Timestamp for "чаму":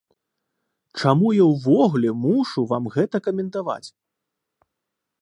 1.01-1.27